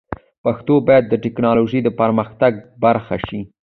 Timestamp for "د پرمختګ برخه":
1.83-3.15